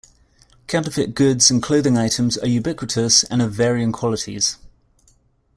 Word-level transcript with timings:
Counterfeit 0.65 1.13
goods 1.13 1.51
and 1.51 1.61
clothing 1.61 1.95
items 1.95 2.35
are 2.39 2.47
ubiquitous 2.47 3.23
and 3.25 3.39
of 3.39 3.53
varying 3.53 3.91
qualities. 3.91 4.57